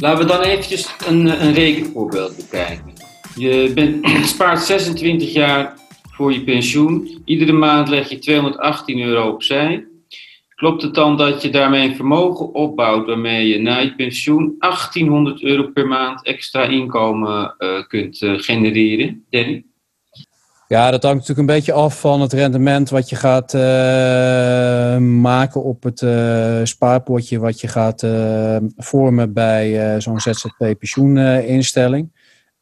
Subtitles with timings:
[0.00, 2.92] Laten we dan eventjes een, een rekenvoorbeeld bekijken.
[3.36, 5.78] Je bent, spaart 26 jaar
[6.10, 7.22] voor je pensioen.
[7.24, 9.86] Iedere maand leg je 218 euro opzij.
[10.54, 15.42] Klopt het dan dat je daarmee een vermogen opbouwt waarmee je na je pensioen 1800
[15.42, 19.64] euro per maand extra inkomen uh, kunt uh, genereren, Danny?
[20.74, 23.60] Ja, dat hangt natuurlijk een beetje af van het rendement wat je gaat uh,
[24.98, 32.12] maken op het uh, spaarpotje wat je gaat uh, vormen bij zo'n ZZP-pensioeninstelling.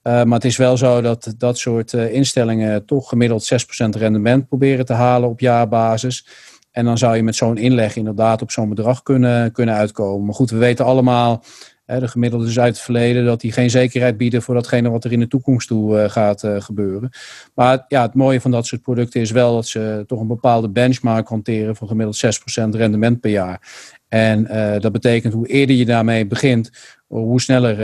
[0.02, 4.92] maar het is wel zo dat dat soort instellingen toch gemiddeld 6% rendement proberen te
[4.92, 6.26] halen op jaarbasis.
[6.70, 10.24] En dan zou je met zo'n inleg inderdaad op zo'n bedrag kunnen, kunnen uitkomen.
[10.26, 11.44] Maar goed, we weten allemaal
[12.00, 15.12] de gemiddelde is uit het verleden dat die geen zekerheid bieden voor datgene wat er
[15.12, 17.10] in de toekomst toe uh, gaat uh, gebeuren.
[17.54, 20.68] Maar ja, het mooie van dat soort producten is wel dat ze toch een bepaalde
[20.68, 23.60] benchmark hanteren van gemiddeld 6% rendement per jaar.
[24.08, 26.70] En uh, dat betekent hoe eerder je daarmee begint,
[27.06, 27.80] hoe sneller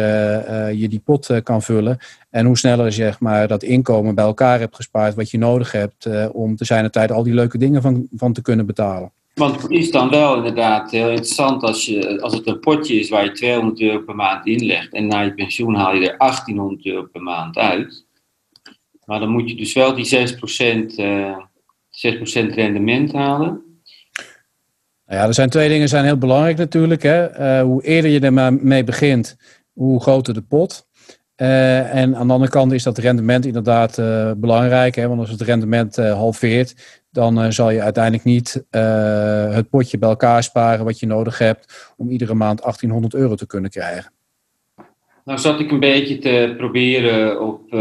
[0.76, 1.98] je die pot kan vullen.
[2.30, 6.30] En hoe sneller zeg maar, dat inkomen bij elkaar hebt gespaard wat je nodig hebt
[6.32, 9.12] om te zijn tijd al die leuke dingen van, van te kunnen betalen.
[9.38, 13.08] Want het is dan wel inderdaad heel interessant als, je, als het een potje is
[13.08, 16.86] waar je 200 euro per maand inlegt en na je pensioen haal je er 1800
[16.86, 18.06] euro per maand uit.
[19.04, 21.36] Maar dan moet je dus wel die 6%, uh,
[21.90, 23.62] 6% rendement halen.
[25.06, 27.02] Nou ja, er zijn twee dingen zijn heel belangrijk natuurlijk.
[27.02, 27.40] Hè.
[27.40, 29.36] Uh, hoe eerder je ermee begint,
[29.72, 30.86] hoe groter de pot.
[31.36, 34.94] Uh, en aan de andere kant is dat rendement inderdaad uh, belangrijk.
[34.94, 35.08] Hè?
[35.08, 38.64] Want als het rendement halveert, dan zal je uiteindelijk niet
[39.50, 43.46] het potje bij elkaar sparen wat je nodig hebt om iedere maand 1800 euro te
[43.46, 44.12] kunnen krijgen.
[45.24, 47.72] Nou zat ik een beetje te proberen op,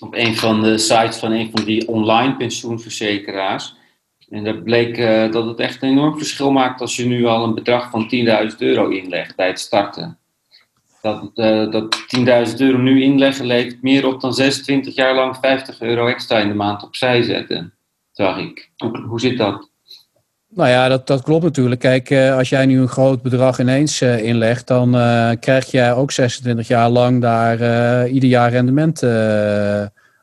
[0.00, 3.76] op een van de sites van een van die online pensioenverzekeraars.
[4.28, 4.96] En dat bleek
[5.32, 8.10] dat het echt een enorm verschil maakt als je nu al een bedrag van
[8.50, 10.18] 10.000 euro inlegt bij het starten
[11.02, 11.36] dat,
[11.72, 11.96] dat
[12.50, 16.48] 10.000 euro nu inleggen levert meer op dan 26 jaar lang 50 euro extra in
[16.48, 17.74] de maand opzij zetten,
[18.12, 18.70] zag ik.
[19.06, 19.70] Hoe, zit dat?
[20.48, 21.80] Nou ja, dat, dat klopt natuurlijk.
[21.80, 24.90] Kijk, uh, als jij nu een groot bedrag ineens uh, inlegt, dan
[25.40, 29.04] krijg jij ook 26 jaar lang daar ieder jaar rendement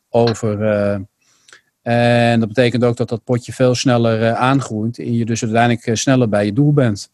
[0.10, 0.62] over.
[1.82, 6.30] en dat betekent ook dat dat potje veel sneller aangroeit en je dus uiteindelijk sneller
[6.30, 7.12] bij je doel bent.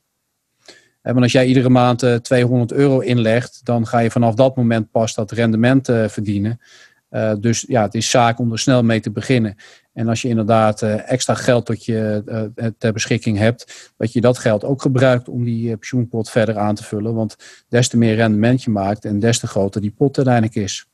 [1.13, 4.91] Want als jij iedere maand 200 eh, euro inlegt, dan ga je vanaf dat moment
[4.91, 6.59] pas dat rendement eh, verdienen.
[7.15, 9.55] Uh, dus ja, het is zaak om er snel mee te beginnen.
[9.93, 12.21] En als je inderdaad uh, extra geld tot je
[12.55, 16.75] uh, ter beschikking hebt, dat je dat geld ook gebruikt om die pensioenpot verder aan
[16.75, 17.13] te vullen.
[17.13, 17.35] Want
[17.67, 20.87] des te meer rendement je maakt en des te groter die pot uiteindelijk is.